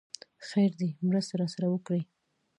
خير 0.47 0.71
دی! 0.79 0.89
مرسته 1.07 1.33
راسره 1.41 1.67
وکړئ! 1.69 2.01